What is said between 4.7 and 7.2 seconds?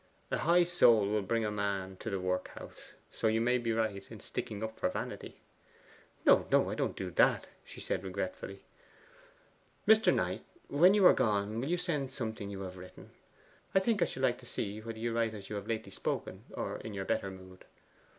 for vanity.' 'No, no, I don't do